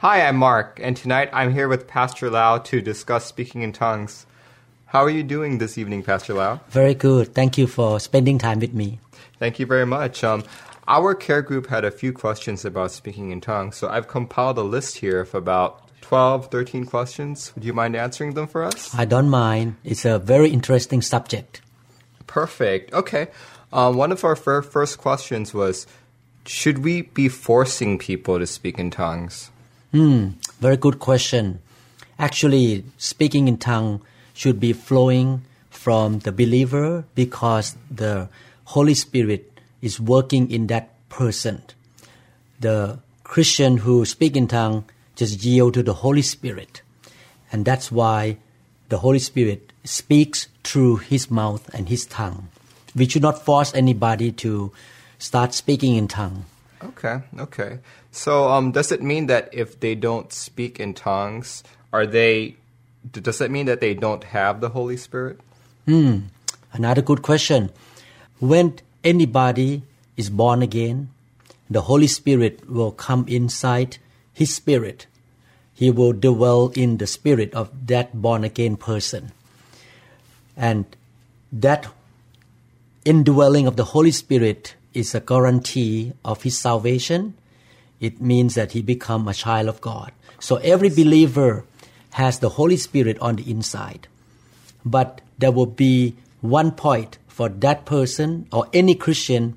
[0.00, 4.24] Hi, I'm Mark, and tonight I'm here with Pastor Lau to discuss speaking in tongues.
[4.86, 6.60] How are you doing this evening, Pastor Lau?
[6.70, 7.34] Very good.
[7.34, 8.98] Thank you for spending time with me.
[9.38, 10.24] Thank you very much.
[10.24, 10.44] Um,
[10.88, 14.62] our care group had a few questions about speaking in tongues, so I've compiled a
[14.62, 17.52] list here of about 12, 13 questions.
[17.54, 18.94] Would you mind answering them for us?
[18.94, 19.76] I don't mind.
[19.84, 21.60] It's a very interesting subject.
[22.26, 22.94] Perfect.
[22.94, 23.28] Okay.
[23.70, 25.86] Um, one of our fir- first questions was
[26.46, 29.49] Should we be forcing people to speak in tongues?
[29.92, 31.60] Hmm, very good question.
[32.18, 34.02] Actually, speaking in tongue
[34.34, 38.28] should be flowing from the believer because the
[38.66, 39.50] Holy Spirit
[39.82, 41.62] is working in that person.
[42.60, 44.84] The Christian who speak in tongue
[45.16, 46.82] just yield to the Holy Spirit.
[47.50, 48.36] And that's why
[48.90, 52.48] the Holy Spirit speaks through his mouth and his tongue.
[52.94, 54.72] We should not force anybody to
[55.18, 56.44] start speaking in tongue.
[56.82, 57.78] Okay, okay.
[58.12, 62.56] So, um, does it mean that if they don't speak in tongues, are they?
[63.10, 65.40] Does that mean that they don't have the Holy Spirit?
[65.86, 66.30] Hmm,
[66.72, 67.70] another good question.
[68.40, 69.82] When anybody
[70.16, 71.10] is born again,
[71.70, 73.98] the Holy Spirit will come inside
[74.32, 75.06] his spirit.
[75.72, 79.32] He will dwell in the spirit of that born again person.
[80.56, 80.84] And
[81.52, 81.88] that
[83.04, 87.34] indwelling of the Holy Spirit is a guarantee of his salvation.
[88.00, 90.12] It means that he become a child of God.
[90.38, 91.64] So every believer
[92.12, 94.08] has the Holy Spirit on the inside.
[94.84, 99.56] But there will be one point for that person or any Christian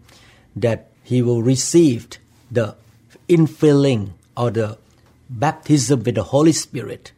[0.55, 2.07] that he will receive
[2.51, 2.75] the
[3.29, 4.77] infilling or the
[5.29, 7.11] baptism with the Holy Spirit.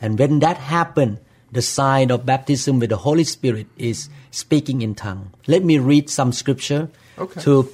[0.00, 1.18] And when that happens,
[1.52, 5.30] the sign of baptism with the Holy Spirit is speaking in tongue.
[5.46, 7.40] Let me read some scripture Okay.
[7.42, 7.70] to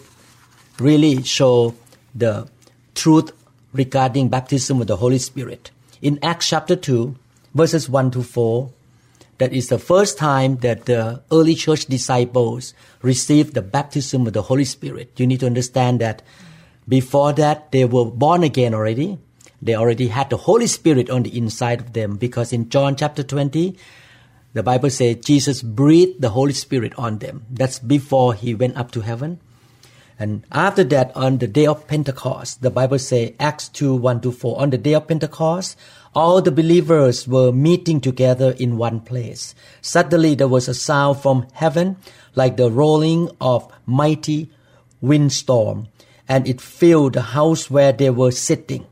[0.79, 1.75] really show
[2.15, 2.47] the
[2.95, 3.33] truth
[3.73, 5.71] regarding baptism with the Holy Spirit.
[6.03, 7.15] In Acts chapter 2,
[7.55, 8.71] verses 1 to 4,
[9.39, 14.43] that is the first time that the early church disciples received the baptism of the
[14.43, 15.13] Holy Spirit.
[15.17, 16.23] You need to understand that
[16.87, 19.19] before that, they were born again already.
[19.63, 23.23] They already had the Holy Spirit on the inside of them because in John chapter
[23.23, 23.77] 20,
[24.53, 27.47] the Bible says Jesus breathed the Holy Spirit on them.
[27.51, 29.41] That's before he went up to heaven.
[30.21, 34.31] And after that, on the day of Pentecost, the Bible says, Acts 2 1 to
[34.31, 35.79] 4, on the day of Pentecost,
[36.15, 39.55] all the believers were meeting together in one place.
[39.81, 41.97] Suddenly, there was a sound from heaven
[42.35, 44.51] like the rolling of mighty
[45.01, 45.89] windstorm,
[46.29, 48.87] and it filled the house where they were sitting.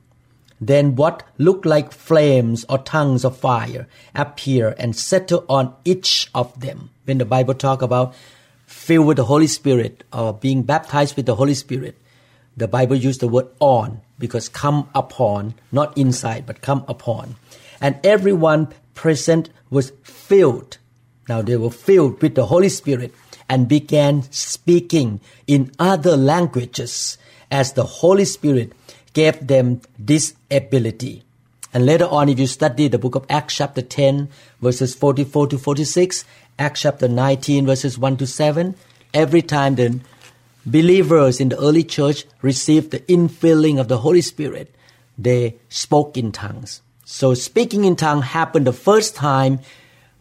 [0.58, 6.58] Then what looked like flames or tongues of fire appear and settle on each of
[6.58, 6.88] them.
[7.04, 8.14] When the Bible talk about
[8.68, 11.96] filled with the Holy Spirit or being baptized with the Holy Spirit,
[12.54, 17.36] the Bible used the word on because come upon, not inside, but come upon.
[17.80, 20.76] And everyone present was filled.
[21.28, 23.14] Now they were filled with the Holy Spirit
[23.48, 27.16] and began speaking in other languages
[27.50, 28.72] as the Holy Spirit
[29.14, 31.22] gave them this ability.
[31.72, 34.28] And later on, if you study the book of Acts, chapter 10,
[34.60, 36.24] verses 44 to 46,
[36.58, 38.74] Acts chapter 19, verses 1 to 7,
[39.14, 40.00] every time the
[40.66, 44.74] believers in the early church received the infilling of the Holy Spirit,
[45.16, 46.82] they spoke in tongues.
[47.04, 49.60] So speaking in tongue happened the first time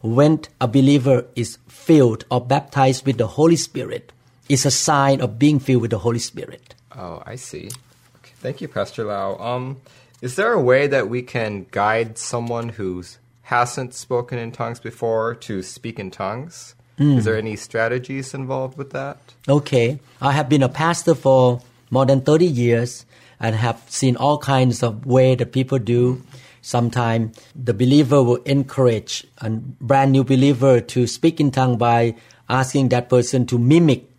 [0.02, 4.12] when a believer is filled or baptized with the Holy Spirit.
[4.48, 6.76] It's a sign of being filled with the Holy Spirit.
[6.96, 7.70] Oh, I see.
[8.18, 8.34] Okay.
[8.40, 9.36] Thank you, Pastor Lau.
[9.38, 9.82] Um,
[10.22, 13.04] is there a way that we can guide someone who
[13.48, 16.76] hasn't spoken in tongues before to speak in tongues?
[16.98, 17.20] Is hmm.
[17.22, 19.18] there any strategies involved with that?
[19.48, 23.06] Okay, I have been a pastor for more than 30 years
[23.40, 26.22] and have seen all kinds of way that people do.
[26.62, 32.16] Sometimes the believer will encourage a brand new believer to speak in tongue by
[32.50, 34.10] asking that person to mimic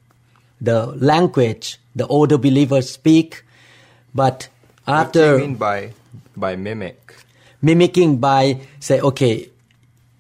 [0.58, 3.44] the language the older believers speak.
[4.14, 4.48] But
[4.86, 5.92] after What do you mean by
[6.34, 7.16] by mimic?
[7.62, 9.50] Mimicking by say, okay,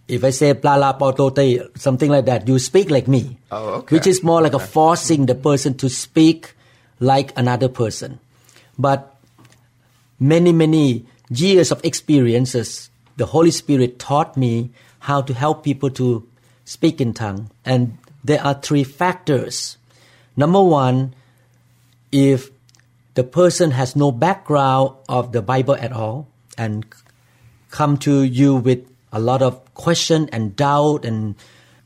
[0.08, 1.30] if I say blah blah, blah,
[1.76, 3.38] something like that, you speak like me.
[3.50, 3.96] Oh, okay.
[3.96, 6.54] Which is more like a forcing the person to speak
[6.98, 8.18] like another person.
[8.78, 9.14] But
[10.18, 14.70] many many years of experiences the Holy Spirit taught me
[15.00, 16.26] how to help people to
[16.64, 17.50] speak in tongue.
[17.64, 19.76] And there are three factors.
[20.36, 21.14] Number one,
[22.12, 22.50] if
[23.14, 26.86] the person has no background of the Bible at all and
[27.70, 31.34] come to you with a lot of question and doubt and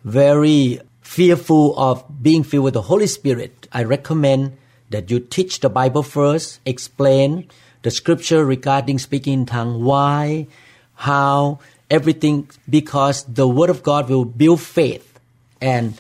[0.05, 4.57] very fearful of being filled with the Holy Spirit, I recommend
[4.91, 7.49] that you teach the Bible first, explain
[7.83, 10.47] the scripture regarding speaking in tongue, why,
[10.95, 11.59] how,
[11.91, 15.19] everything, because the Word of God will build faith
[15.61, 15.95] and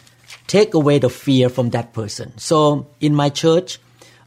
[0.46, 2.36] take away the fear from that person.
[2.38, 3.78] So in my church,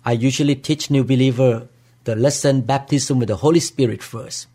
[0.04, 1.68] I usually teach new believer
[2.04, 4.48] the lesson baptism with the Holy Spirit first.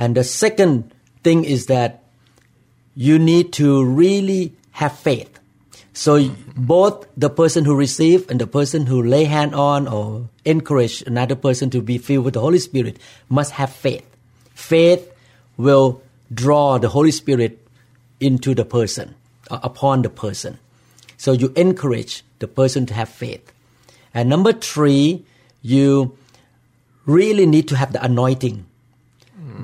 [0.00, 0.90] And the second
[1.22, 2.02] thing is that
[2.96, 5.38] you need to really have faith.
[5.92, 11.02] So both the person who receive and the person who lay hand on or encourage
[11.02, 12.98] another person to be filled with the Holy Spirit
[13.28, 14.06] must have faith.
[14.54, 15.12] Faith
[15.58, 16.00] will
[16.32, 17.58] draw the Holy Spirit
[18.20, 19.14] into the person,
[19.50, 20.58] uh, upon the person.
[21.18, 23.52] So you encourage the person to have faith.
[24.14, 25.26] And number three,
[25.60, 26.16] you
[27.04, 28.64] really need to have the anointing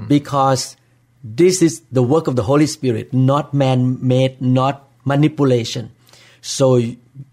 [0.09, 0.77] because
[1.23, 5.91] this is the work of the Holy Spirit, not man made, not manipulation.
[6.41, 6.81] So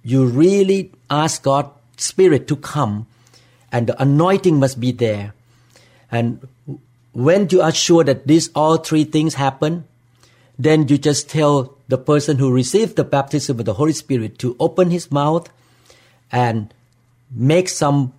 [0.04, 3.08] you really ask God Spirit to come
[3.72, 5.34] and the anointing must be there.
[6.12, 6.48] And
[7.14, 9.86] when you are sure that these all three things happen,
[10.58, 14.56] then you just tell the person who received the baptism of the Holy Spirit to
[14.60, 15.50] open his mouth
[16.32, 16.74] and
[17.32, 18.14] make some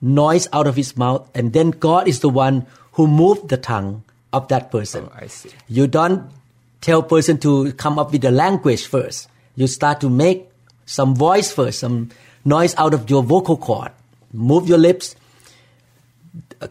[0.00, 2.66] noise out of his mouth, and then God is the one
[2.98, 4.02] who move the tongue
[4.32, 5.08] of that person.
[5.08, 5.50] Oh, I see.
[5.68, 6.28] You don't
[6.80, 9.28] tell person to come up with the language first.
[9.54, 10.50] You start to make
[10.84, 12.10] some voice first, some
[12.44, 13.92] noise out of your vocal cord.
[14.32, 15.14] Move your lips.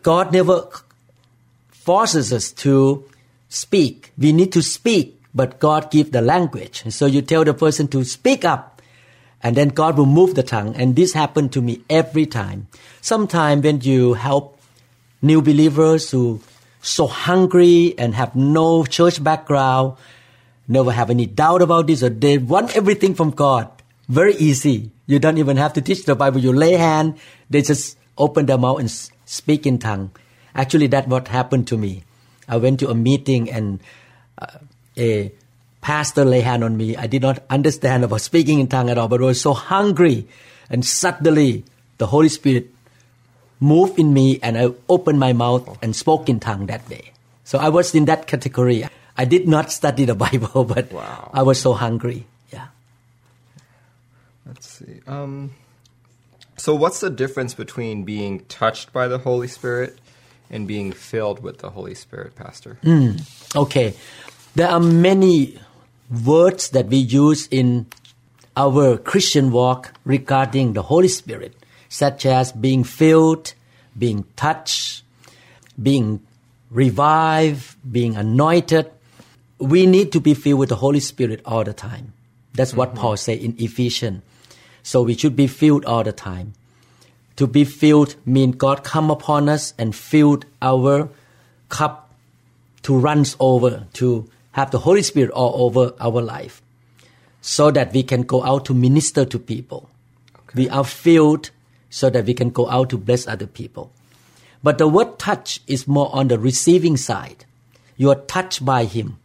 [0.03, 0.67] God never
[1.69, 3.05] forces us to
[3.47, 4.11] speak.
[4.17, 6.83] We need to speak, but God gives the language.
[6.89, 8.81] So you tell the person to speak up,
[9.41, 10.75] and then God will move the tongue.
[10.75, 12.67] And this happened to me every time.
[12.99, 14.56] Sometimes when you help
[15.21, 16.41] new believers who
[16.81, 19.97] so hungry and have no church background,
[20.67, 23.69] never have any doubt about this, or they want everything from God.
[24.07, 24.91] Very easy.
[25.05, 26.39] You don't even have to teach the Bible.
[26.39, 27.17] You lay hand,
[27.49, 28.89] they just open their mouth and
[29.25, 30.11] speak in tongue.
[30.55, 32.03] Actually, that's what happened to me.
[32.47, 33.79] I went to a meeting and
[34.37, 34.59] uh,
[34.97, 35.31] a
[35.81, 36.95] pastor lay hand on me.
[36.95, 40.27] I did not understand about speaking in tongue at all, but I was so hungry.
[40.69, 41.63] And suddenly,
[41.97, 42.71] the Holy Spirit
[43.59, 47.11] moved in me and I opened my mouth and spoke in tongue that day.
[47.43, 48.85] So I was in that category.
[49.17, 51.31] I did not study the Bible, but Wow.
[51.33, 52.25] I was so hungry.
[52.53, 52.67] Yeah.
[54.45, 55.01] Let's see.
[55.07, 55.51] Um,
[56.57, 59.99] so, what's the difference between being touched by the Holy Spirit
[60.49, 62.79] and being filled with the Holy Spirit, Pastor?
[63.55, 63.93] Okay.
[64.55, 65.59] There are many
[66.09, 67.85] words that we use in
[68.55, 71.53] our Christian walk regarding the Holy Spirit,
[71.89, 73.53] such as being filled,
[73.97, 75.03] being touched,
[75.81, 76.21] being
[76.69, 78.91] revived, being anointed.
[79.59, 82.13] We need to be filled with the Holy Spirit all the time.
[82.53, 82.99] That's what mm-hmm.
[82.99, 84.23] Paul said in Ephesians.
[84.83, 86.53] So we should be filled all the time.
[87.37, 91.09] To be filled means God come upon us and filled our
[91.69, 92.11] cup
[92.83, 96.61] to runs over, to have the Holy Spirit all over our life,
[97.41, 99.89] so that we can go out to minister to people.
[100.55, 101.51] We are filled
[101.89, 103.91] so that we can go out to bless other people.
[104.63, 107.45] But the word touch is more on the receiving side.
[107.95, 109.17] You are touched by Him.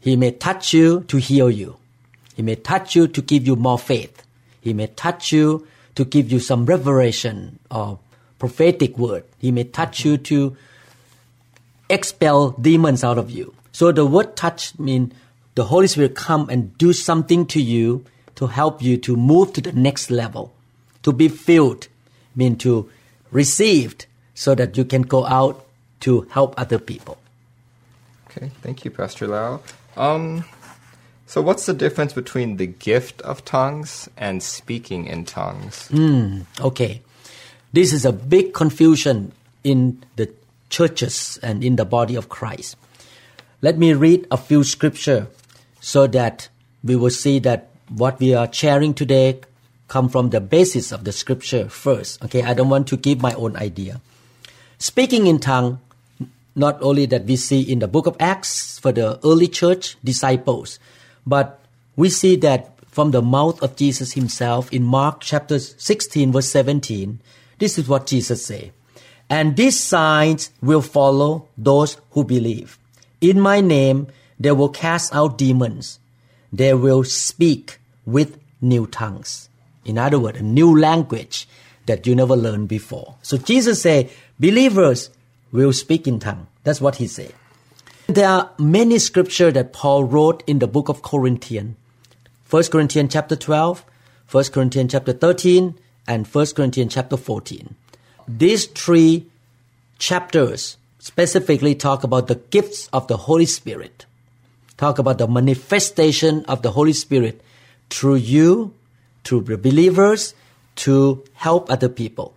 [0.00, 1.76] He may touch you to heal you.
[2.34, 4.22] He may touch you to give you more faith.
[4.60, 7.98] He may touch you to give you some revelation or
[8.38, 9.24] prophetic word.
[9.38, 10.56] He may touch you to
[11.90, 13.54] expel demons out of you.
[13.72, 15.12] So the word touch means
[15.54, 18.04] the Holy Spirit come and do something to you
[18.36, 20.52] to help you to move to the next level.
[21.02, 21.88] To be filled
[22.34, 22.90] mean to
[23.30, 25.66] received so that you can go out
[26.00, 27.18] to help other people.
[28.30, 29.60] Okay, thank you, Pastor Lau.
[29.96, 30.44] Um,
[31.26, 35.88] so, what's the difference between the gift of tongues and speaking in tongues?
[36.60, 37.02] Okay.
[37.72, 39.32] This is a big confusion
[39.64, 40.30] in the
[40.68, 42.76] churches and in the body of Christ.
[43.62, 45.28] Let me read a few scripture
[45.80, 46.48] so that
[46.84, 49.40] we will see that what we are sharing today
[49.92, 52.24] come from the basis of the scripture first.
[52.24, 54.00] Okay, I don't want to give my own idea.
[54.78, 55.80] Speaking in tongue,
[56.56, 60.80] not only that we see in the book of Acts for the early church disciples,
[61.26, 61.60] but
[61.94, 67.20] we see that from the mouth of Jesus himself in Mark chapter 16 verse 17,
[67.58, 68.72] this is what Jesus said.
[69.28, 72.78] And these signs will follow those who believe.
[73.20, 74.08] In my name,
[74.40, 76.00] they will cast out demons.
[76.50, 79.50] They will speak with new tongues.
[79.84, 81.48] In other words, a new language
[81.86, 83.16] that you never learned before.
[83.22, 85.10] So Jesus said, believers
[85.50, 86.46] will speak in tongue.
[86.64, 87.34] That's what he said.
[88.06, 91.76] There are many scripture that Paul wrote in the book of Corinthians.
[92.50, 93.84] 1 Corinthians chapter 12,
[94.30, 95.74] 1 Corinthians chapter 13,
[96.06, 97.74] and 1 Corinthians chapter 14.
[98.28, 99.26] These three
[99.98, 104.04] chapters specifically talk about the gifts of the Holy Spirit.
[104.76, 107.40] Talk about the manifestation of the Holy Spirit
[107.88, 108.74] through you,
[109.24, 110.34] through the believers,
[110.74, 112.34] to help other people.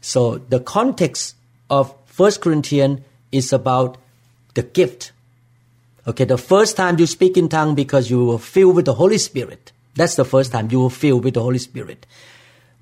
[0.00, 1.34] So the context
[1.70, 3.00] of 1 Corinthians
[3.32, 3.98] is about
[4.54, 5.12] the gift.
[6.06, 9.18] Okay, the first time you speak in tongue because you were filled with the Holy
[9.18, 9.72] Spirit.
[9.94, 12.06] That's the first time you were filled with the Holy Spirit.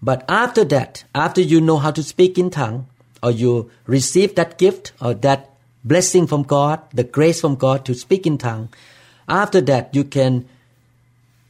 [0.03, 2.87] But after that, after you know how to speak in tongue,
[3.23, 5.51] or you receive that gift or that
[5.85, 8.69] blessing from God, the grace from God to speak in tongue,
[9.29, 10.49] after that you can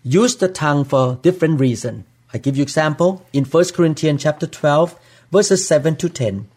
[0.03, 2.05] use the tongue for different reason.
[2.33, 4.99] I give you example in 1 Corinthians chapter 12
[5.31, 6.49] verses 7 to 10.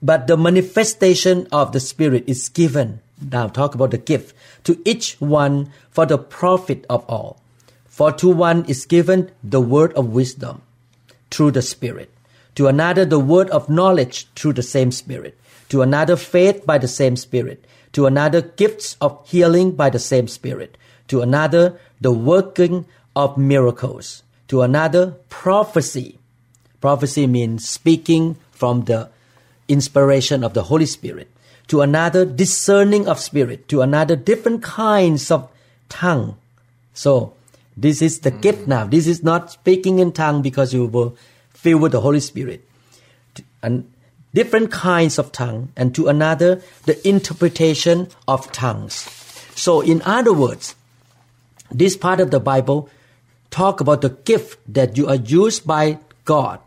[0.00, 3.00] But the manifestation of the Spirit is given.
[3.20, 7.40] Now talk about the gift to each one for the profit of all.
[7.86, 10.62] For to one is given the word of wisdom
[11.30, 12.10] through the Spirit,
[12.54, 15.36] to another the word of knowledge through the same Spirit,
[15.68, 20.28] to another faith by the same Spirit, to another gifts of healing by the same
[20.28, 20.78] Spirit,
[21.08, 22.86] to another the working
[23.16, 26.18] of miracles, to another prophecy.
[26.80, 29.10] Prophecy means speaking from the
[29.66, 31.28] inspiration of the Holy Spirit,
[31.66, 35.50] to another discerning of spirit, to another different kinds of
[35.88, 36.36] tongue.
[36.94, 37.34] So
[37.76, 38.86] this is the gift now.
[38.86, 41.12] This is not speaking in tongue because you were
[41.50, 42.66] filled with the Holy Spirit.
[43.62, 43.90] And
[44.34, 48.94] different kinds of tongue, and to another, the interpretation of tongues.
[49.54, 50.74] So, in other words,
[51.70, 52.88] this part of the Bible
[53.50, 56.60] talk about the gift that you are used by God.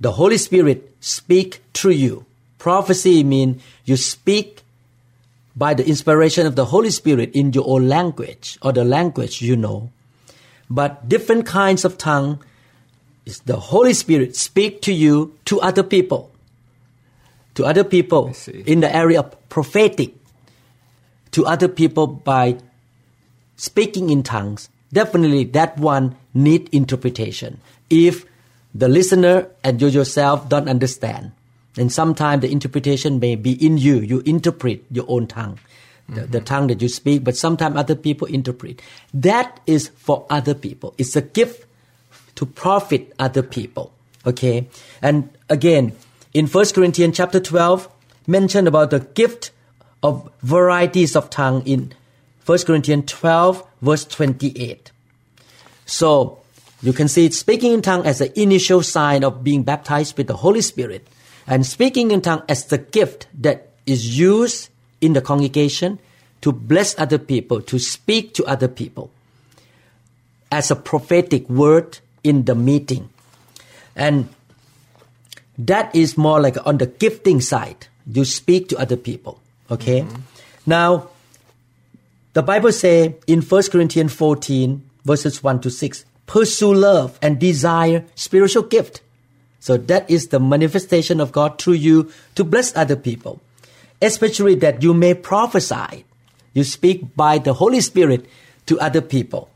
[0.00, 2.26] The Holy Spirit speak through you.
[2.58, 4.62] Prophecy means you speak
[5.56, 9.56] by the inspiration of the Holy Spirit in your own language or the language you
[9.56, 9.90] know.
[10.70, 12.42] But different kinds of tongue
[13.26, 16.30] is the Holy Spirit speak to you to other people.
[17.54, 20.14] To other people in the area of prophetic.
[21.32, 22.58] To other people by
[23.58, 24.70] speaking in tongues.
[24.90, 27.60] Definitely that one need interpretation.
[27.90, 28.24] If
[28.74, 31.32] the listener and you yourself don't understand,
[31.76, 34.00] and sometimes the interpretation may be in you.
[34.00, 35.58] You interpret your own tongue,
[36.08, 36.44] the, the mm-hmm.
[36.44, 38.82] tongue that you speak, but sometimes other people interpret.
[39.14, 40.94] That is for other people.
[40.98, 41.66] It's a gift
[42.36, 43.92] to profit other people.
[44.26, 44.68] Okay?
[45.02, 45.92] And again,
[46.34, 47.88] in 1 Corinthians chapter 12,
[48.26, 49.50] mentioned about the gift
[50.02, 51.92] of varieties of tongue in
[52.48, 54.90] 1 Corinthians 12, verse 28.
[55.84, 56.38] So
[56.80, 60.36] you can see speaking in tongue as the initial sign of being baptized with the
[60.36, 61.06] Holy Spirit,
[61.46, 64.70] and speaking in tongue as the gift that is used
[65.02, 65.98] in the congregation
[66.40, 69.10] to bless other people, to speak to other people,
[70.50, 73.10] as a prophetic word in the meeting.
[73.94, 74.30] And
[75.58, 77.88] that is more like on the gifting side.
[78.10, 79.38] You speak to other people.
[79.70, 80.00] Okay?
[80.00, 80.20] Mm-hmm.
[80.64, 81.10] Now,
[82.34, 88.04] the Bible say in 1 Corinthians 14, verses 1 to 6, pursue love and desire
[88.14, 89.00] spiritual gift.
[89.60, 93.40] So that is the manifestation of God through you to bless other people.
[94.00, 96.04] Especially that you may prophesy.
[96.54, 98.26] You speak by the Holy Spirit
[98.66, 99.50] to other people.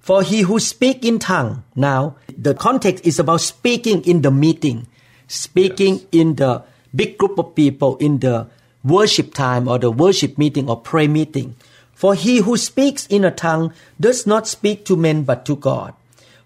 [0.00, 4.86] For he who speak in tongue, now the context is about speaking in the meeting,
[5.28, 6.62] speaking in the
[6.94, 8.48] big group of people in the
[8.82, 11.54] worship time or the worship meeting or prayer meeting.
[12.00, 15.92] For he who speaks in a tongue does not speak to men but to God.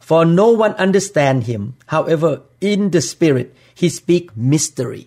[0.01, 1.77] For no one understand him.
[1.87, 5.07] However, in the spirit he speak mystery.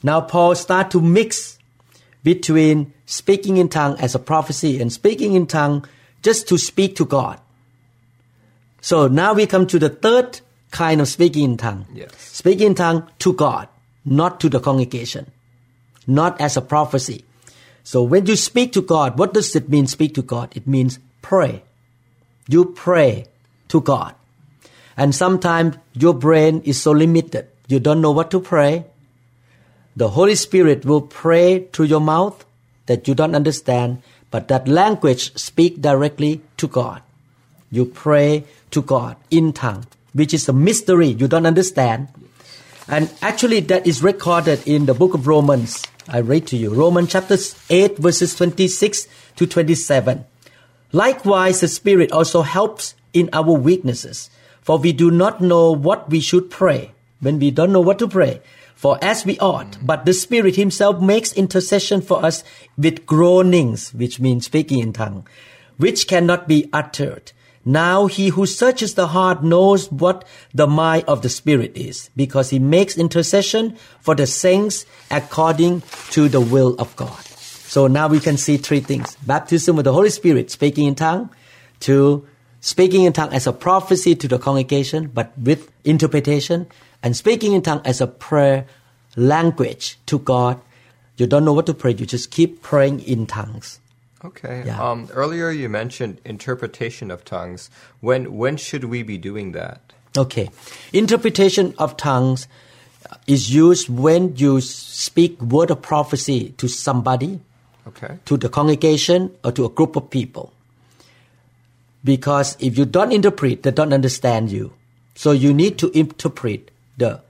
[0.00, 1.58] Now Paul start to mix
[2.22, 5.84] between speaking in tongue as a prophecy and speaking in tongue
[6.22, 7.40] just to speak to God.
[8.80, 11.84] So now we come to the third kind of speaking in tongue.
[11.92, 12.14] Yes.
[12.16, 13.66] Speaking in tongue to God,
[14.04, 15.32] not to the congregation,
[16.06, 17.24] not as a prophecy.
[17.88, 20.54] So when you speak to God, what does it mean speak to God?
[20.54, 21.62] It means pray.
[22.46, 23.24] You pray
[23.68, 24.14] to God.
[24.94, 28.84] And sometimes your brain is so limited, you don't know what to pray.
[29.96, 32.44] The Holy Spirit will pray through your mouth
[32.84, 37.00] that you don't understand, but that language speak directly to God.
[37.70, 42.08] You pray to God in tongue, which is a mystery you don't understand.
[42.88, 45.84] And actually, that is recorded in the book of Romans.
[46.08, 47.36] I read to you Romans chapter
[47.68, 50.24] 8, verses 26 to 27.
[50.92, 54.30] Likewise, the Spirit also helps in our weaknesses,
[54.62, 58.08] for we do not know what we should pray when we don't know what to
[58.08, 58.40] pray.
[58.74, 62.42] For as we ought, but the Spirit Himself makes intercession for us
[62.78, 65.26] with groanings, which means speaking in tongue,
[65.76, 67.32] which cannot be uttered.
[67.68, 72.48] Now he who searches the heart knows what the mind of the Spirit is, because
[72.48, 75.82] he makes intercession for the saints according
[76.16, 77.12] to the will of God.
[77.68, 79.16] So now we can see three things.
[79.26, 81.28] Baptism with the Holy Spirit, speaking in tongue,
[81.80, 82.26] to
[82.60, 86.68] speaking in tongue as a prophecy to the congregation, but with interpretation,
[87.02, 88.64] and speaking in tongue as a prayer
[89.14, 90.58] language to God.
[91.18, 93.78] You don't know what to pray, you just keep praying in tongues.
[94.24, 94.64] Okay.
[94.66, 94.82] Yeah.
[94.82, 97.70] Um, earlier you mentioned interpretation of tongues.
[98.00, 99.80] When when should we be doing that?
[100.16, 100.50] Okay.
[100.92, 102.48] Interpretation of tongues
[103.26, 107.40] is used when you speak word of prophecy to somebody,
[107.86, 108.18] Okay.
[108.26, 110.52] to the congregation, or to a group of people.
[112.04, 114.72] Because if you don't interpret, they don't understand you.
[115.14, 117.20] So you need to interpret the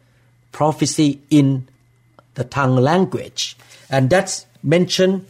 [0.53, 1.69] prophecy in
[2.35, 3.57] the tongue language.
[3.91, 5.27] And that's mentioned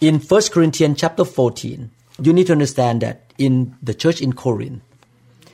[0.00, 1.90] in 1 Corinthians chapter 14.
[2.22, 4.82] You need to understand that in the church in Corinth,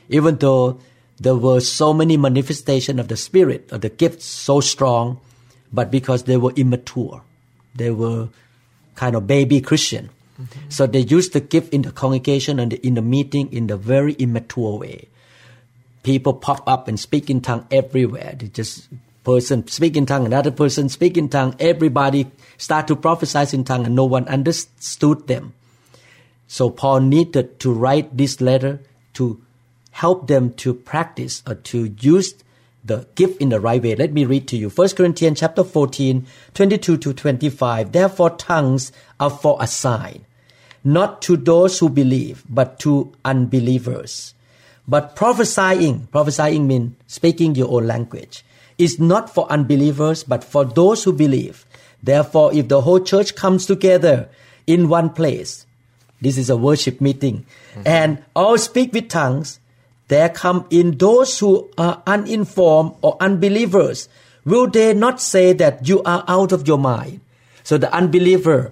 [0.09, 0.79] even though
[1.19, 5.19] there were so many manifestations of the spirit of the gifts so strong
[5.71, 7.23] but because they were immature
[7.77, 8.29] they were
[8.95, 10.09] kind of baby christian.
[10.41, 10.69] Mm-hmm.
[10.69, 14.13] So they used the gift in the congregation and in the meeting in the very
[14.13, 15.07] immature way.
[16.03, 18.35] People pop up and speak in tongue everywhere.
[18.37, 18.87] They just
[19.27, 22.25] person speak in tongue another person speak in tongue everybody
[22.57, 25.53] start to prophesy in tongue and no one understood them
[26.47, 28.79] so Paul needed to write this letter
[29.13, 29.41] to
[29.91, 32.33] help them to practice or to use
[32.85, 33.95] the gift in the right way.
[33.95, 34.69] Let me read to you.
[34.69, 37.91] 1 Corinthians chapter 14, 22 to 25.
[37.91, 40.25] Therefore tongues are for a sign,
[40.83, 44.33] not to those who believe, but to unbelievers.
[44.87, 48.45] But prophesying, prophesying means speaking your own language,
[48.77, 51.65] is not for unbelievers, but for those who believe.
[52.01, 54.29] Therefore, if the whole church comes together
[54.65, 55.65] in one place,
[56.21, 57.81] this is a worship meeting, mm-hmm.
[57.85, 59.59] and all speak with tongues,
[60.07, 64.07] there come in those who are uninformed or unbelievers.
[64.45, 67.19] Will they not say that you are out of your mind?
[67.63, 68.71] So the unbeliever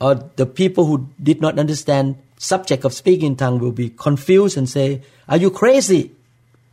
[0.00, 4.56] or the people who did not understand subject of speaking in tongue will be confused
[4.56, 6.10] and say, Are you crazy?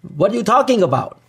[0.01, 1.20] What are you talking about?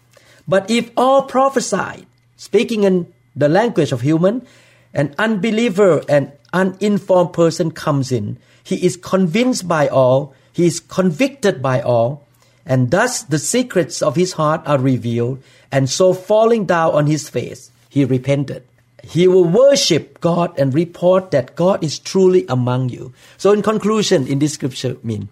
[0.46, 4.46] But if all prophesy, speaking in the language of human,
[4.92, 11.62] an unbeliever and uninformed person comes in, he is convinced by all, he is convicted
[11.62, 12.26] by all,
[12.66, 17.28] and thus the secrets of his heart are revealed, and so falling down on his
[17.28, 18.62] face, he repented.
[19.02, 23.12] He will worship God and report that God is truly among you.
[23.36, 25.28] So in conclusion, in this scripture mean,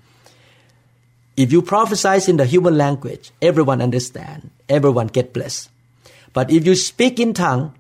[1.37, 5.69] if you prophesy in the human language, everyone understand, everyone get blessed.
[6.33, 7.75] But if you speak in tongue,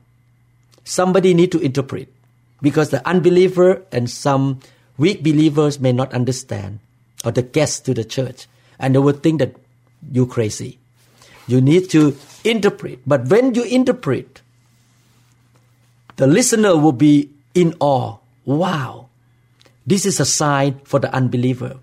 [0.84, 2.12] somebody need to interpret
[2.60, 4.60] because the unbeliever and some
[4.98, 6.80] weak believers may not understand
[7.24, 8.46] or the guests to the church
[8.78, 9.56] and they will think that
[10.10, 10.78] you crazy.
[11.46, 13.00] You need to interpret.
[13.06, 14.40] But when you interpret,
[16.16, 18.18] the listener will be in awe.
[18.44, 19.08] Wow.
[19.86, 21.78] This is a sign for the unbeliever.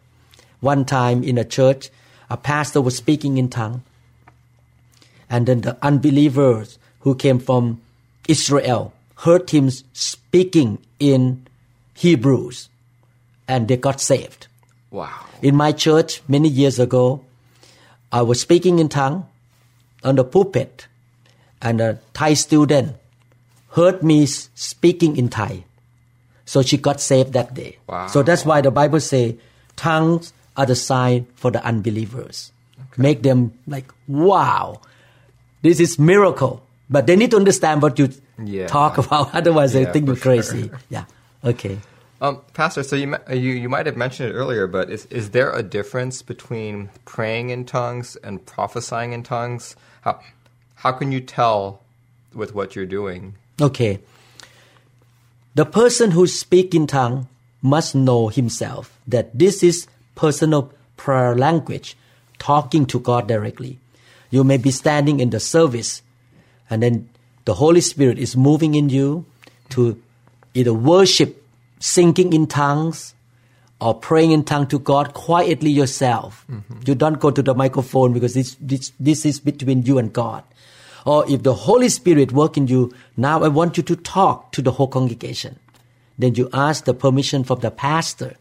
[0.59, 1.89] One time in a church,
[2.29, 3.83] a pastor was speaking in tongue.
[5.29, 7.81] And then the unbelievers who came from
[8.27, 11.47] Israel heard him speaking in
[11.93, 12.69] Hebrews
[13.47, 14.47] and they got saved.
[14.91, 15.25] Wow.
[15.41, 17.23] In my church many years ago,
[18.11, 19.27] I was speaking in tongue
[20.03, 20.87] on the pulpit,
[21.61, 22.95] and a Thai student
[23.71, 25.65] heard me speaking in Thai.
[26.45, 27.77] So she got saved that day.
[27.87, 28.07] Wow.
[28.07, 29.37] So that's why the Bible say
[29.75, 32.51] tongues are the sign for the unbelievers.
[32.95, 34.81] Make them like, wow,
[35.61, 36.61] this is miracle.
[36.89, 38.09] But they need to understand what you
[38.43, 38.67] Yeah.
[38.67, 39.33] talk about.
[39.35, 40.69] Otherwise, they think you're crazy.
[40.69, 40.79] sure.
[40.89, 41.05] Yeah.
[41.43, 41.79] Okay.
[42.19, 45.51] Um, Pastor, so you, you you might have mentioned it earlier, but is is there
[45.51, 49.75] a difference between praying in tongues and prophesying in tongues?
[50.01, 50.19] How
[50.81, 51.81] how can you tell
[52.33, 53.35] with what you're doing?
[53.61, 53.99] Okay.
[55.53, 57.27] The person who speak in tongue
[57.61, 61.95] must know himself that this is personal prayer language,
[62.39, 63.77] talking to God directly.
[64.29, 66.01] You may be standing in the service
[66.69, 67.09] and then
[67.45, 69.25] the Holy Spirit is moving in you
[69.69, 70.01] to
[70.53, 71.45] either worship,
[71.79, 73.13] singing in tongues,
[73.79, 76.45] or praying in tongue to God quietly yourself.
[76.49, 76.79] Mm-hmm.
[76.85, 80.43] You don't go to the microphone because this, this, this is between you and God.
[81.05, 84.61] Or if the Holy Spirit work in you, now I want you to talk to
[84.61, 85.59] the whole congregation.
[86.17, 88.35] Then you ask the permission from the pastor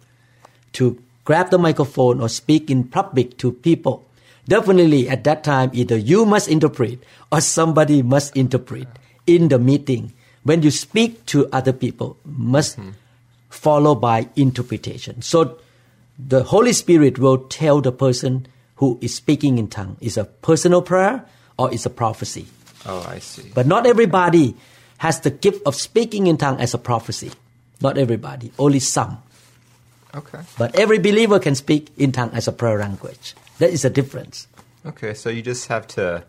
[0.72, 4.05] to grab the microphone or speak in public to people.
[4.48, 8.87] Definitely at that time, either you must interpret or somebody must interpret
[9.26, 10.12] in the meeting.
[10.44, 12.90] When you speak to other people, must mm-hmm.
[13.50, 15.22] follow by interpretation.
[15.22, 15.59] So
[16.18, 20.82] the Holy Spirit will tell the person who is speaking in tongue is a personal
[20.82, 21.24] prayer
[21.59, 22.46] or is a prophecy.
[22.85, 23.50] Oh, I see.
[23.52, 24.54] But not everybody
[24.98, 27.32] has the gift of speaking in tongue as a prophecy.
[27.80, 29.18] Not everybody, only some.
[30.14, 30.40] Okay.
[30.56, 33.35] But every believer can speak in tongue as a prayer language.
[33.58, 34.48] That is a difference.
[34.84, 36.24] Okay, so you just have to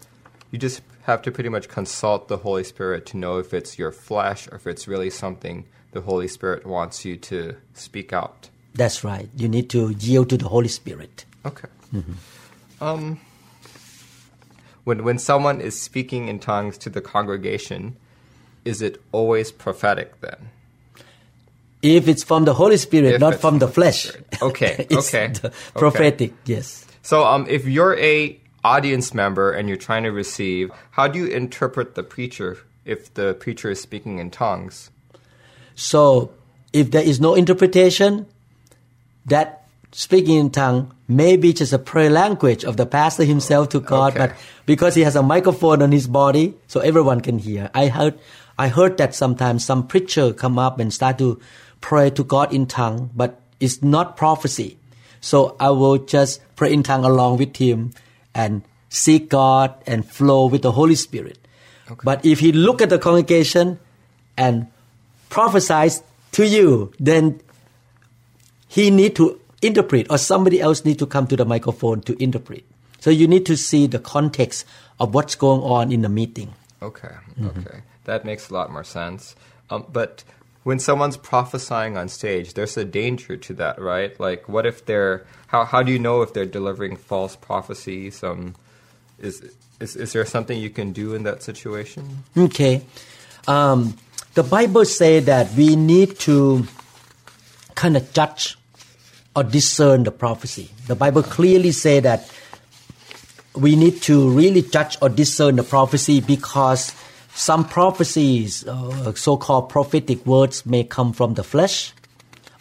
[0.52, 3.92] you just have to pretty much consult the Holy Spirit to know if it's your
[3.92, 8.50] flesh or if it's really something the Holy Spirit wants you to speak out.
[8.74, 9.30] That's right.
[9.36, 11.26] You need to yield to the Holy Spirit.
[11.46, 11.68] Okay.
[12.82, 13.20] Um,
[14.84, 17.96] when when someone is speaking in tongues to the congregation,
[18.66, 20.50] is it always prophetic then?
[21.82, 24.06] If it's from the Holy Spirit, If not from the flesh.
[24.10, 24.42] Spirit.
[24.42, 25.56] Okay, it's okay, the okay.
[25.76, 26.87] prophetic, yes.
[27.08, 31.28] So, um, if you're a audience member and you're trying to receive, how do you
[31.28, 34.92] interpret the preacher if the preacher is speaking in tongues?
[35.74, 36.32] So
[36.74, 38.26] if there is no interpretation,
[39.26, 43.80] that speaking in tongue may be just a prayer language of the pastor himself to
[43.80, 44.28] God, Okay.
[44.28, 47.72] but because he has a microphone on his body, so everyone can hear.
[47.74, 48.20] I heard,
[48.60, 51.40] I heard that sometimes some preacher come up and start to
[51.80, 54.76] pray to God in tongue, but it's not prophecy.
[55.22, 57.94] So I will just pray in tongue along with him
[58.34, 61.38] and seek God and flow with the Holy Spirit.
[62.04, 63.80] But if he look at the congregation
[64.36, 64.68] and
[65.30, 66.04] prophesies
[66.34, 67.40] to you, then
[68.68, 72.64] he need to interpret or somebody else need to come to the microphone to interpret.
[73.00, 74.66] So you need to see the context
[75.00, 76.54] of what's going on in the meeting.
[76.82, 79.36] Okay, okay, that makes a lot more sense.
[79.70, 80.24] Um, but
[80.68, 84.20] when someone's prophesying on stage, there's a danger to that, right?
[84.20, 88.22] Like, what if they're how how do you know if they're delivering false prophecies?
[88.22, 88.54] Um,
[89.18, 89.50] is
[89.80, 92.26] is is there something you can do in that situation?
[92.36, 92.84] Okay.
[93.48, 93.96] Um,
[94.34, 96.68] the Bible say that we need to
[97.76, 98.58] kind of judge
[99.38, 100.70] or discern the prophecy.
[100.88, 102.30] The Bible clearly say that
[103.56, 106.92] we need to really judge or discern the prophecy because
[107.38, 111.94] some prophecies, uh, so-called prophetic words, may come from the flesh,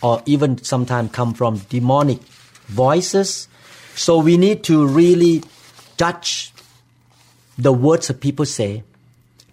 [0.03, 2.21] or even sometimes come from demonic
[2.69, 3.49] voices.
[3.95, 5.43] So we need to really
[5.97, 6.53] judge
[7.57, 8.85] the words that people say.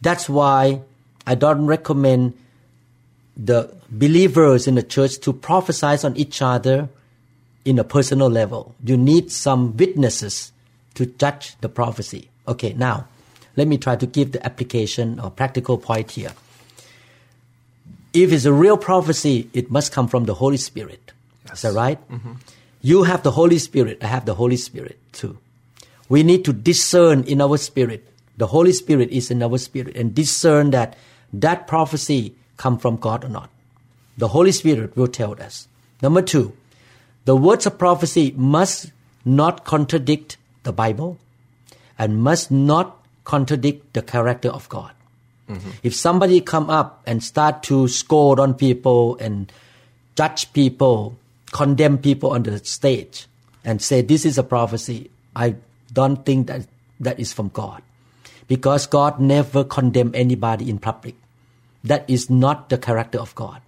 [0.01, 0.81] That's why
[1.25, 2.33] I don't recommend
[3.37, 6.89] the believers in the church to prophesy on each other
[7.63, 8.75] in a personal level.
[8.83, 10.51] You need some witnesses
[10.95, 12.29] to judge the prophecy.
[12.45, 13.07] Okay, now
[13.55, 16.33] let me try to give the application or practical point here.
[18.13, 21.11] If it's a real prophecy, it must come from the Holy Spirit.
[21.51, 21.99] Is that right?
[22.09, 22.33] Mm-hmm.
[22.81, 25.37] You have the Holy Spirit, I have the Holy Spirit too.
[26.09, 28.07] We need to discern in our spirit.
[28.37, 30.97] The Holy Spirit is in our spirit and discern that
[31.31, 33.49] that prophecy come from God or not.
[34.17, 35.67] The Holy Spirit will tell us.
[36.01, 36.53] Number two,
[37.25, 38.91] the words of prophecy must
[39.25, 41.17] not contradict the Bible
[41.97, 44.91] and must not contradict the character of God.
[45.83, 49.51] If somebody come up and start to scold on people and
[50.15, 51.15] judge people,
[51.51, 53.27] condemn people on the stage,
[53.63, 55.55] and say this is a prophecy, I
[55.91, 56.65] don't think that
[56.99, 57.83] that is from God,
[58.47, 61.13] because God never condemn anybody in public.
[61.83, 63.61] That is not the character of God.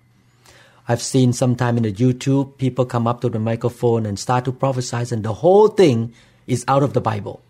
[0.87, 4.51] I've seen sometime in the YouTube people come up to the microphone and start to
[4.51, 6.13] prophesy, and the whole thing
[6.47, 7.41] is out of the Bible.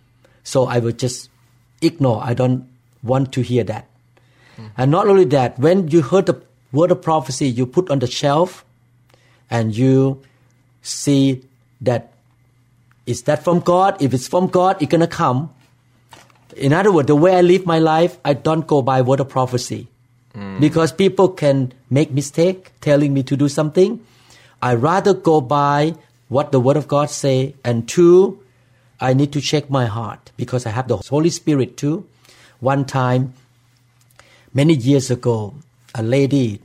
[0.43, 1.29] So I will just
[1.81, 2.21] ignore.
[2.23, 2.67] I don't
[3.03, 3.87] want to hear that.
[4.77, 8.07] And not only that, when you heard the word of prophecy, you put on the
[8.07, 8.63] shelf
[9.49, 10.21] and you
[10.81, 11.43] see
[11.81, 12.13] that
[13.05, 14.01] is that from God?
[14.01, 15.53] If it's from God, it's gonna come.
[16.57, 19.29] In other words, the way I live my life, I don't go by word of
[19.29, 19.87] prophecy.
[20.33, 20.59] Hmm.
[20.59, 23.99] Because people can make mistake telling me to do something.
[24.61, 25.95] I rather go by
[26.29, 27.55] what the word of God say.
[27.63, 28.39] And two,
[28.99, 32.07] I need to check my heart because I have the Holy Spirit too.
[32.59, 33.33] One time,
[34.53, 35.55] many years ago,
[35.93, 36.61] a lady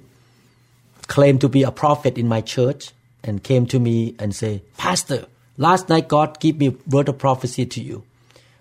[1.07, 2.93] claimed to be a prophet in my church
[3.25, 7.67] and came to me and say, Pastor, last night God gave me word of prophecy
[7.67, 8.05] to you.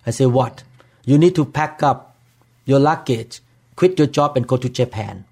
[0.05, 0.63] I say, what?
[1.05, 2.17] You need to pack up
[2.65, 3.41] your luggage,
[3.75, 5.25] quit your job and go to Japan.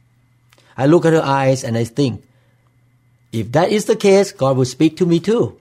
[0.77, 2.23] I look at her eyes and I think,
[3.31, 5.59] if that is the case, God will speak to me too.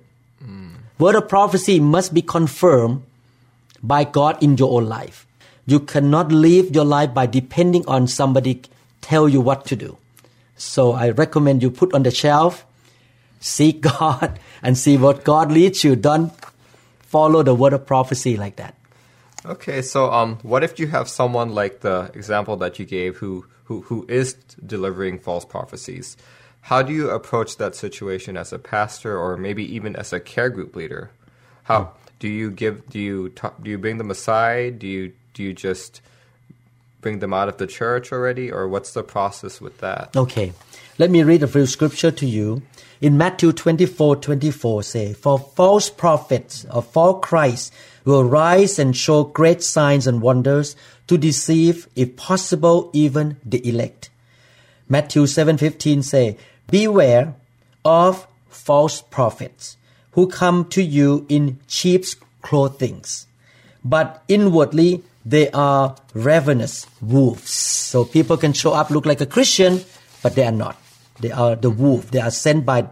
[0.98, 3.02] Word of prophecy must be confirmed
[3.82, 5.26] by God in your own life.
[5.66, 8.62] you cannot live your life by depending on somebody
[9.00, 9.98] tell you what to do.
[10.56, 12.64] So I recommend you put on the shelf,
[13.40, 15.96] seek God and see what God leads you.
[15.96, 16.32] Don't
[17.00, 18.74] follow the word of prophecy like that.
[19.44, 23.46] Okay, so um, what if you have someone like the example that you gave who,
[23.64, 26.16] who, who is delivering false prophecies?
[26.66, 30.50] How do you approach that situation as a pastor or maybe even as a care
[30.50, 31.12] group leader?
[31.62, 34.80] How do you give do you talk, do you bring them aside?
[34.80, 36.00] Do you do you just
[37.00, 40.16] bring them out of the church already or what's the process with that?
[40.16, 40.52] Okay.
[40.98, 42.62] Let me read a few scripture to you.
[43.00, 47.72] In Matthew 24, 24 say, For false prophets or false Christ
[48.04, 50.74] will rise and show great signs and wonders
[51.06, 54.10] to deceive, if possible, even the elect.
[54.88, 56.36] Matthew 7:15 say,
[56.68, 57.34] Beware
[57.84, 59.76] of false prophets
[60.12, 63.04] who come to you in sheep's clothing,
[63.84, 67.50] but inwardly they are ravenous wolves.
[67.52, 69.84] So people can show up look like a Christian,
[70.22, 70.76] but they are not.
[71.20, 72.10] They are the wolf.
[72.10, 72.86] They are sent by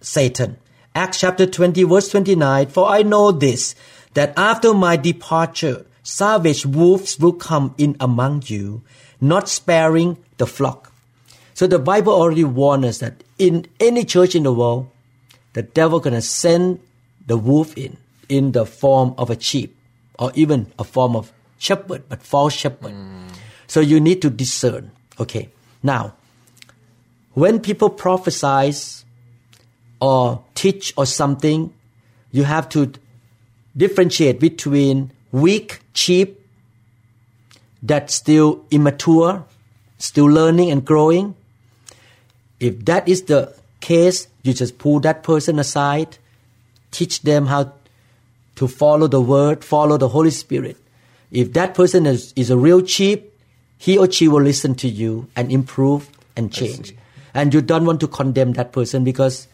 [0.00, 0.56] Satan.
[0.94, 3.74] Acts chapter 20 verse 29, For I know this,
[4.14, 8.82] that after my departure, savage wolves will come in among you,
[9.20, 10.87] not sparing the flock.
[11.58, 14.88] So the Bible already warned us that in any church in the world,
[15.54, 16.78] the devil gonna send
[17.26, 17.96] the wolf in,
[18.28, 19.76] in the form of a sheep,
[20.20, 22.92] or even a form of shepherd, but false shepherd.
[22.92, 23.26] Hmm.
[23.66, 24.92] So you need to discern.
[25.18, 25.48] Okay.
[25.82, 26.14] Now,
[27.34, 29.02] when people prophesize
[30.00, 31.74] or teach or something,
[32.30, 32.92] you have to
[33.76, 36.40] differentiate between weak sheep
[37.82, 39.44] that's still immature,
[39.98, 41.34] still learning and growing.
[42.60, 46.18] If that is the case, you just pull that person aside,
[46.90, 47.72] teach them how
[48.56, 50.76] to follow the word, follow the Holy Spirit.
[51.30, 53.32] If that person is, is a real sheep,
[53.78, 56.94] he or she will listen to you and improve and change.
[57.34, 59.46] And you don't want to condemn that person because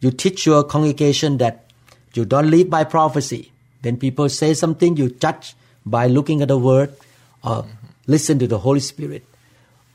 [0.00, 1.70] you teach your congregation that
[2.14, 3.52] you don't live by prophecy.
[3.82, 5.54] When people say something, you judge
[5.86, 6.96] by looking at the word
[7.44, 7.70] or mm-hmm.
[8.06, 9.24] listen to the Holy Spirit.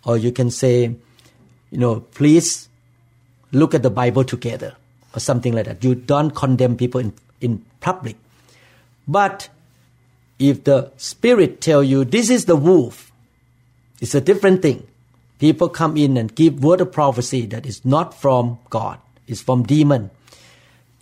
[0.05, 0.95] Or you can say,
[1.73, 2.69] you know, please
[3.51, 4.75] look at the Bible together
[5.15, 5.83] or something like that.
[5.83, 8.15] You don't condemn people in, in public.
[9.07, 9.49] But
[10.37, 13.11] if the spirit tell you this is the wolf,
[13.99, 14.85] it's a different thing.
[15.39, 19.63] People come in and give word of prophecy that is not from God, it's from
[19.63, 20.11] demon.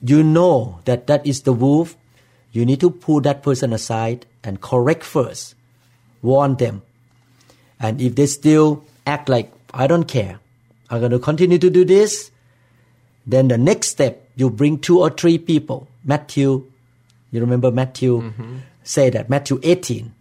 [0.01, 1.97] You know that that is the wolf.
[2.53, 5.53] You need to pull that person aside and correct first.
[6.21, 6.81] Warn them.
[7.77, 10.39] And if they still act like, I don't care,
[10.91, 12.31] I'm going to continue to do this,
[13.25, 15.87] then the next step, you bring two or three people.
[16.03, 16.69] Matthew,
[17.31, 18.57] you remember Matthew mm-hmm.
[18.83, 20.13] say that, Matthew 18.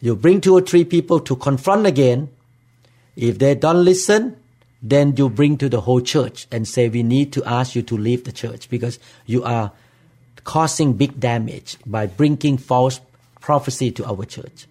[0.00, 2.28] You bring two or three people to confront again.
[3.14, 4.36] If they don't listen,
[4.82, 7.96] then you bring to the whole church and say, we need to ask you to
[7.96, 9.72] leave the church because you are
[10.42, 13.00] causing big damage by bringing false
[13.40, 14.66] prophecy to our church.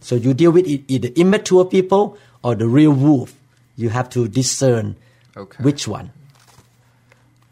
[0.00, 3.34] So you deal with either immature people or the real wolf.
[3.76, 4.96] You have to discern
[5.36, 5.62] Okay.
[5.64, 6.10] which one.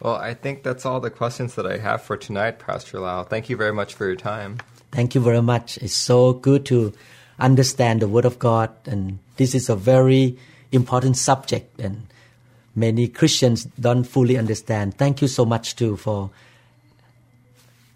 [0.01, 3.23] Well, I think that's all the questions that I have for tonight, Pastor Lau.
[3.25, 4.59] Thank you very much for your time.
[4.91, 5.79] Thank you very much.
[5.79, 6.93] It's so good to
[7.39, 10.37] understand the Word of God, and this is a very
[10.71, 12.07] important subject, and
[12.75, 14.99] many Christians don't fully understand.
[14.99, 16.31] Thank you so much too for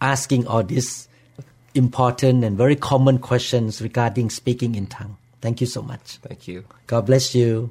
[0.00, 1.08] asking all these
[1.74, 5.16] important and very common questions regarding speaking in tongue.
[5.40, 6.18] Thank you so much.
[6.22, 6.64] Thank you.
[6.86, 7.70] God bless you.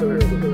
[0.00, 0.18] 就是。
[0.18, 0.49] 就是